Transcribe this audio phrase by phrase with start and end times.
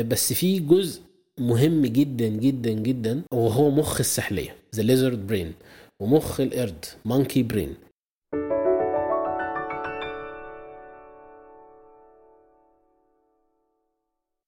[0.00, 1.02] بس في جزء
[1.40, 5.52] مهم جدا جدا جدا وهو مخ السحلية the lizard brain
[6.00, 7.74] ومخ القرد monkey brain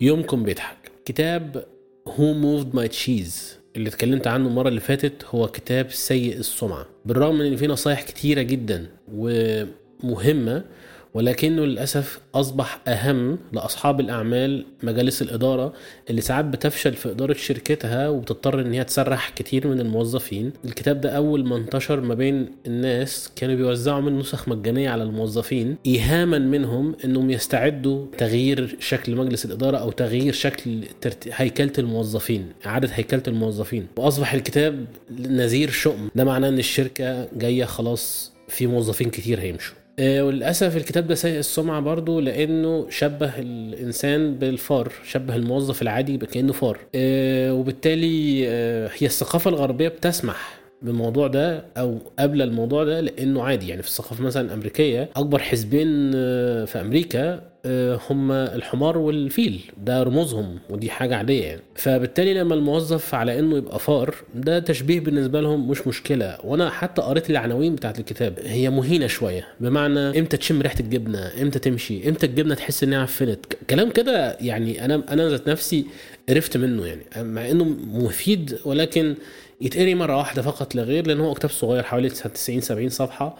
[0.00, 0.76] يومكم بيضحك.
[1.04, 1.66] كتاب
[2.08, 6.86] Who Moved My Cheese اللي اتكلمت عنه المرة اللي فاتت هو كتاب سيء السمعة.
[7.04, 10.64] بالرغم إن فيه نصايح كتيرة جدا ومهمة
[11.14, 15.72] ولكنه للأسف أصبح أهم لأصحاب الأعمال مجالس الإدارة
[16.10, 20.52] اللي ساعات بتفشل في إدارة شركتها وبتضطر إن هي تسرح كتير من الموظفين.
[20.64, 25.76] الكتاب ده أول ما انتشر ما بين الناس كانوا بيوزعوا منه نسخ مجانية على الموظفين
[25.86, 30.78] إيهاما منهم إنهم يستعدوا تغيير شكل مجلس الإدارة أو تغيير شكل.
[31.32, 33.86] هيكلة الموظفين إعادة هيكلة الموظفين.
[33.96, 34.84] وأصبح الكتاب
[35.18, 36.10] نذير شؤم.
[36.14, 39.81] ده معناه إن الشركة جاية خلاص في موظفين كتير هيمشوا.
[40.00, 46.78] وللأسف الكتاب ده سيء السمعة برضو لأنه شبه الإنسان بالفار شبه الموظف العادي كانه فار.
[46.94, 53.68] آه، وبالتالي آه، هي الثقافة الغربية بتسمح بالموضوع ده أو قبل الموضوع ده لأنه عادي
[53.68, 56.12] يعني في الثقافة مثلا الأمريكية أكبر حزبين
[56.66, 61.60] في أمريكا آه، هم الحمار والفيل ده رموزهم ودي حاجة عادية يعني.
[61.74, 66.38] فبالتالي لما الموظف على إنه يبقى فار ده تشبيه بالنسبة لهم مش مشكلة.
[66.44, 69.48] وأنا حتى قريت العناوين بتاعت الكتاب هي مهينة شوية.
[69.60, 74.84] بمعنى إمتى تشم ريحة الجبنة؟ إمتى تمشي؟ إمتى الجبنة تحس إنها عفنت؟ كلام كده يعني
[74.84, 75.86] أنا أنا ذات نفسي
[76.28, 77.02] قرفت منه يعني.
[77.16, 79.14] مع إنه مفيد ولكن
[79.62, 83.36] يتقري مرة واحدة فقط لا غير لأن هو كتاب صغير حوالي 90 70 صفحة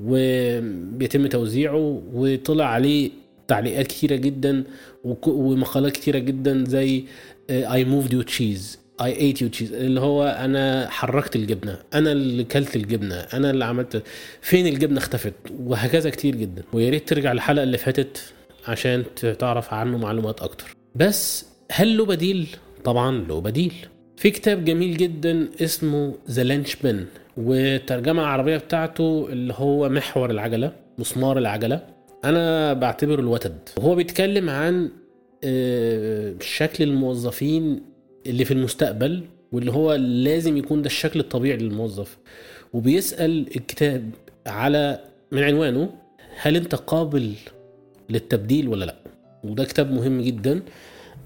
[0.00, 3.10] وبيتم توزيعه وطلع عليه
[3.48, 4.64] تعليقات كتيرة جدا
[5.04, 7.04] ومقالات كتيرة جدا زي
[7.50, 12.44] I moved your cheese I ate your cheese اللي هو أنا حركت الجبنة أنا اللي
[12.44, 14.02] كلت الجبنة أنا اللي عملت
[14.40, 16.62] فين الجبنة اختفت وهكذا كتير جدا.
[16.72, 18.32] ويا ريت ترجع الحلقة اللي فاتت
[18.68, 19.04] عشان
[19.38, 20.76] تعرف عنه معلومات أكتر.
[20.94, 22.46] بس هل له بديل؟
[22.84, 23.74] طبعا له بديل.
[24.20, 30.72] في كتاب جميل جدا اسمه ذا لانش بن والترجمه العربيه بتاعته اللي هو محور العجلة
[30.98, 31.86] مسمار العجلة.
[32.24, 33.58] أنا بعتبره الوتد.
[33.78, 34.90] وهو بيتكلم عن
[35.44, 37.82] آه، شكل الموظفين
[38.26, 42.18] اللي في المستقبل واللي هو لازم يكون ده الشكل الطبيعي للموظف.
[42.72, 44.10] وبيسأل الكتاب
[44.46, 45.00] على
[45.32, 45.90] من عنوانه
[46.40, 47.32] هل أنت قابل
[48.10, 48.96] للتبديل ولا لأ؟
[49.44, 50.62] وده كتاب مهم جدا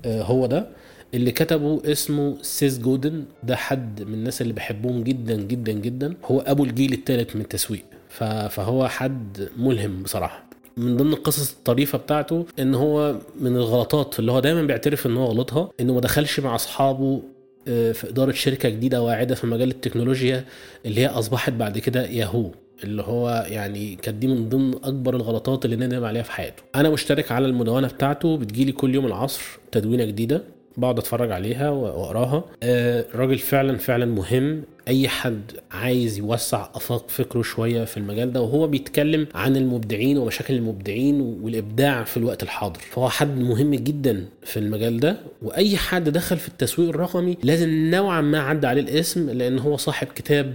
[0.05, 0.84] آه، هو ده.
[1.15, 3.25] اللي كتبه اسمه سيس جودن.
[3.43, 6.15] ده حد من الناس اللي بحبهم جدا جدا جدا.
[6.25, 7.85] هو أبو الجيل الثالث من التسويق.
[8.49, 10.45] فهو حد ملهم بصراحة.
[10.77, 15.25] من ضمن القصص الطريفة بتاعته إن هو من الغلطات اللي هو دايما بيعترف إن هو
[15.25, 17.23] غلطها إنه ما دخلش مع أصحابه
[17.69, 20.45] آه، في إدارة شركة جديدة واعدة في مجال التكنولوجيا
[20.87, 22.51] اللي هي أصبحت بعد كده ياهو.
[22.85, 26.63] اللي هو يعني كانت دي من ضمن أكبر الغلطات اللي ندم عليها في حياته.
[26.75, 29.43] أنا مشترك على المدونة بتاعته بتجيلي كل يوم العصر
[29.73, 30.43] تدوينة جديدة.
[30.77, 32.45] بقعد اتفرج عليها واقراها.
[32.63, 34.63] آه، الراجل فعلا فعلا مهم.
[34.89, 40.55] أي حد عايز يوسع أفاق فكره شوية في المجال ده وهو بيتكلم عن المبدعين ومشاكل
[40.55, 42.81] المبدعين والإبداع في الوقت الحاضر.
[42.81, 48.21] فهو حد مهم جدا في المجال ده وأي حد دخل في التسويق الرقمي لازم نوعا
[48.21, 50.55] ما عدى عليه الاسم لأن هو صاحب كتاب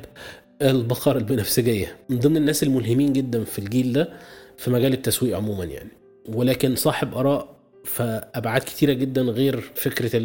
[0.61, 1.95] البقر البنفسجية.
[2.09, 4.09] من ضمن الناس الملهمين جدا في الجيل ده
[4.57, 5.89] في مجال التسويق عموما يعني.
[6.29, 7.58] ولكن صاحب آراء
[7.93, 10.21] فأبعاد كتيرة جدا غير فكرة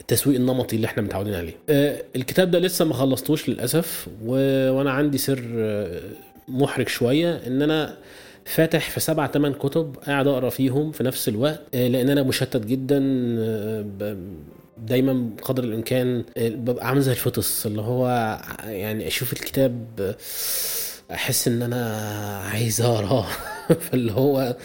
[0.00, 1.56] التسويق النمطي اللي إحنا متعودين عليه.
[1.70, 4.32] آه، الكتاب ده لسه ما خلصتوش للأسف و...
[4.70, 6.00] وأنا عندي سر آه،
[6.48, 7.96] محرج شوية إن أنا
[8.44, 12.66] فاتح في سبع ثمان كتب قاعد أقرأ فيهم في نفس الوقت آه، لأن أنا مشتت
[12.66, 12.98] جدا
[14.78, 18.08] دايما قدر الإمكان ببقى عامل زي الفطس اللي هو
[18.64, 20.14] يعني أشوف الكتاب
[21.12, 21.96] أحس إن أنا
[22.52, 23.26] عايز اقراه
[23.90, 24.56] فاللي هو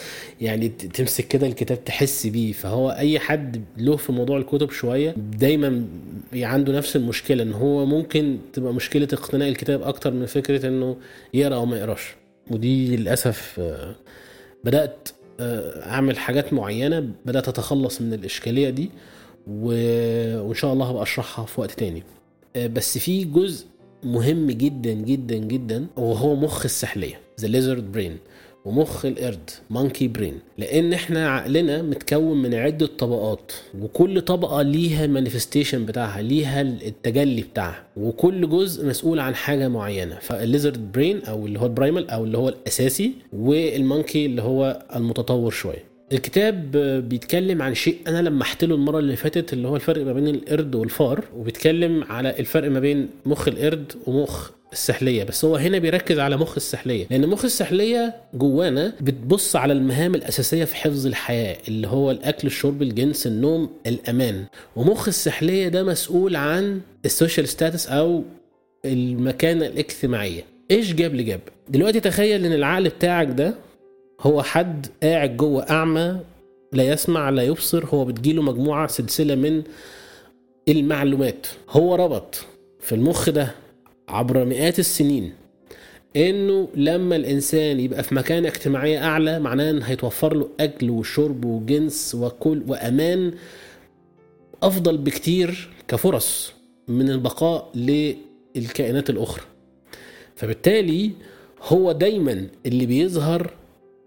[0.42, 2.54] يعني تمسك كده الكتاب تحس بيه.
[2.54, 5.86] فهو أي حد له في موضوع الكتب شوية دايما
[6.34, 10.98] عنده نفس المشكلة إن هو ممكن تبقى مشكلة اقتناء الكتاب أكتر من فكرة إنه
[11.34, 12.16] يقرأ أو ما يقراش.
[12.52, 13.96] ودي للأسف آه،
[14.64, 18.90] بدأت آه، أعمل حاجات معينة بدأت أتخلص من الإشكالية دي
[19.48, 22.04] وإن شاء الله هبقى أشرحها في وقت تاني.
[22.56, 23.66] آه، بس في جزء
[24.04, 28.18] مهم جدا جدا جدا وهو مخ السحلية the lizard brain
[28.66, 35.11] ومخ القرد monkey brain لأن إحنا عقلنا متكون من عدة طبقات وكل طبقة ليها ال
[35.11, 40.18] manifestation بتاعها ليها التجلي بتاعها وكل جزء مسؤول عن حاجة معينة.
[40.22, 44.42] فال lizard brain أو اللي هو ال primal أو اللي هو الأساسي وال monkey اللي
[44.42, 45.84] هو المتطور شوية.
[46.14, 46.72] الكتاب
[47.10, 50.76] بيتكلم عن شيء أنا لمحت له المرة اللي فاتت اللي هو الفرق ما بين القرد
[50.76, 56.38] والفار وبيتكلم على الفرق ما بين مخ القرد ومخ السحلية بس هو هنا بيركز على
[56.38, 62.12] مخ السحلية لأن مخ السحلية جوانا بتبص على المهام الأساسية في حفظ الحياة اللي هو
[62.12, 64.46] الأكل الشرب الجنس النوم الأمان.
[64.76, 68.24] ومخ السحلية ده مسؤول عن ال social status أو
[68.86, 70.44] المكانه الاجتماعية.
[70.72, 71.40] إيش جاب لي جاب؟
[71.70, 73.54] دلوقتي تخيل إن العقل بتاعك ده
[74.22, 76.20] هو حد قاعد جوه أعمى
[76.74, 79.64] لا يسمع لا يبصر هو بتجيله مجموعة سلسلة من
[80.70, 81.48] المعلومات.
[81.70, 82.46] هو ربط
[82.80, 83.52] في المخ ده
[84.12, 85.34] عبر مئات السنين
[86.16, 92.16] إنه لما الإنسان يبقى في مكانة اجتماعية أعلى معناه ان هيتوفر له أكل وشرب وجنس
[92.16, 93.34] وكل وأمان
[94.64, 96.54] أفضل بكتير كفرص
[96.88, 97.72] من البقاء
[98.56, 99.44] للكائنات الأخرى.
[100.36, 101.12] فبالتالي
[101.64, 103.54] هو دايما اللي بيظهر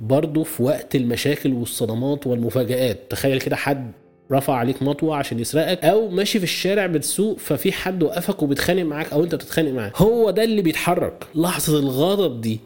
[0.00, 2.98] برضه في وقت المشاكل والصدمات والمفاجآت.
[3.10, 3.92] تخيل كده حد
[4.32, 9.12] رفع عليك مطوة عشان يسرقك أو ماشي في الشارع بتسوق ففي حد وقفك وبيتخانق معاك
[9.12, 9.92] أو أنت بتتخانق معاه.
[9.96, 11.24] هو ده اللي بيتحرك.
[11.34, 12.60] لحظة الغضب دي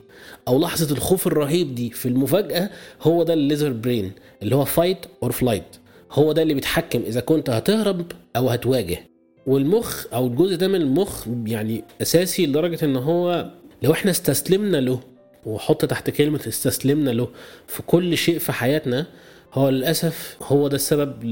[0.49, 2.70] أو لحظة الخوف الرهيب دي في المفاجأة
[3.02, 4.12] هو ده ال lizard brain
[4.43, 5.64] اللي هو fight or flight
[6.12, 8.99] هو ده اللي بيتحكم إذا كنت هتهرب أو هتواجه.
[9.46, 13.50] والمخ أو الجزء ده من المخ يعني أساسي لدرجة إن هو
[13.82, 15.00] لو إحنا استسلمنا له
[15.46, 17.28] وحط تحت كلمة استسلمنا له
[17.66, 19.06] في كل شيء في حياتنا
[19.54, 21.24] هو للأسف هو ده السبب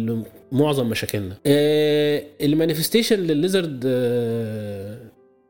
[0.52, 1.36] لمعظم مشاكلنا.
[1.46, 4.98] آه ال manifestation لل lizard آه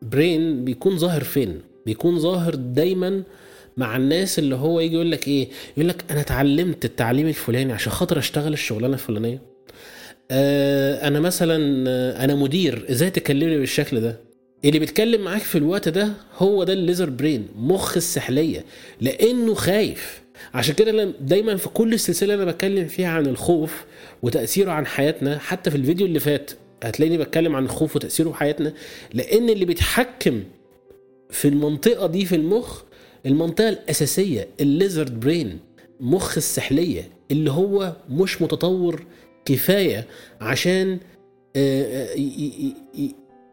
[0.02, 3.22] brain بيكون ظاهر فين؟ بيكون ظاهر دايما
[3.76, 7.92] مع الناس اللي هو يجي يقول لك إيه؟ يقول لك أنا اتعلمت التعليم الفلاني عشان
[7.92, 9.42] خاطر أشتغل الشغلانة الفلانية.
[10.30, 11.56] آه أنا مثلا
[12.24, 14.20] أنا مدير إزاي تكلمني بالشكل ده؟
[14.64, 16.08] اللي بيتكلم معاك في الوقت ده
[16.38, 18.64] هو ده الليزر برين مخ السحلية
[19.00, 20.22] لأنه خايف.
[20.54, 23.84] عشان كده أنا دايما في كل السلسلة أنا بتكلم فيها عن الخوف
[24.22, 26.50] وتأثيره عن حياتنا حتى في الفيديو اللي فات
[26.84, 28.72] هتلاقيني بتكلم عن الخوف وتأثيره في حياتنا
[29.14, 30.42] لأن اللي بيتحكم
[31.30, 32.82] في المنطقة دي في المخ
[33.26, 35.58] المنطقة الأساسية الليزرد برين
[36.00, 39.04] مخ السحلية اللي هو مش متطور
[39.44, 40.06] كفاية
[40.40, 40.98] عشان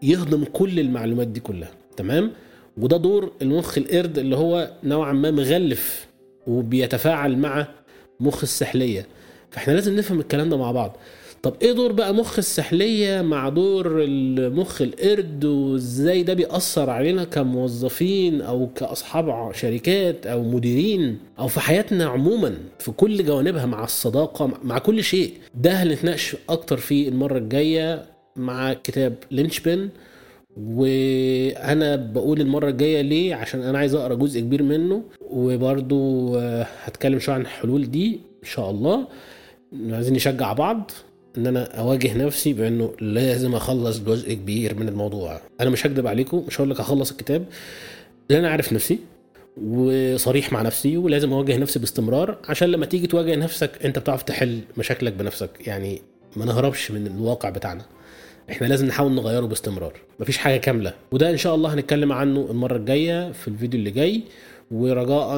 [0.04, 2.32] يهضم كل المعلومات دي كلها تمام؟
[2.78, 6.08] وده دور المخ القرد اللي هو نوعا ما مغلف
[6.48, 7.68] وبيتفاعل مع
[8.20, 9.06] مخ السحلية.
[9.52, 10.98] فإحنا لازم نفهم الكلام ده مع بعض.
[11.44, 18.42] طب إيه دور بقى مخ السحلية مع دور المخ القرد؟ وإزاي ده بيأثر علينا كموظفين
[18.42, 24.78] أو كأصحاب شركات أو مديرين أو في حياتنا عموما في كل جوانبها مع الصداقة مع
[24.80, 25.34] كل شيء.
[25.56, 28.06] ده هنتناقش أكتر فيه المرة الجاية
[28.36, 29.90] مع كتاب لينش بن
[30.58, 35.04] وأنا بقول المرة الجاية ليه؟ عشان أنا عايز أقرأ جزء كبير منه.
[35.34, 36.38] وبرضو
[36.84, 39.08] هتكلم شوية عن الحلول دي إن شاء الله.
[39.90, 40.92] عايزين نشجع بعض
[41.38, 45.42] إن أنا أواجه نفسي بإنه لازم أخلص جزء كبير من الموضوع.
[45.62, 47.46] أنا مش هكدب عليكم مش هقول لك أخلص الكتاب
[48.30, 49.00] لأن أنا عارف نفسي
[49.64, 54.60] وصريح مع نفسي ولازم أواجه نفسي باستمرار عشان لما تيجي تواجه نفسك أنت بتعرف تحل
[54.78, 55.50] مشاكلك بنفسك.
[55.68, 56.02] يعني
[56.36, 57.86] ما نهربش من الواقع بتاعنا.
[58.52, 59.94] إحنا لازم نحاول نغيره باستمرار.
[60.20, 60.94] مفيش حاجة كاملة.
[61.12, 64.22] وده إن شاء الله هنتكلم عنه المرة الجاية في الفيديو اللي جاي.
[64.72, 65.30] ورجاء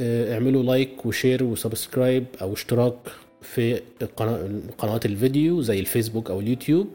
[0.00, 2.96] اعملوا like و share و subscribe أو اشتراك
[3.42, 3.80] في
[4.78, 6.88] قنوات الفيديو زي الفيسبوك أو اليوتيوب.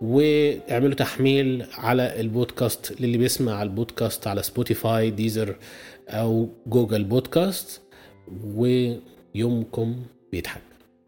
[0.00, 5.56] واعملوا تحميل على البودكاست للي بيسمع البودكاست على Spotify Deezer
[6.08, 7.80] أو Google Podcast
[8.54, 9.96] ويومكم
[10.32, 10.62] بيضحك.